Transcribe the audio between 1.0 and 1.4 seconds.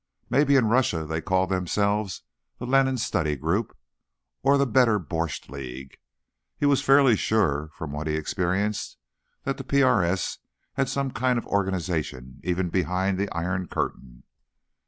they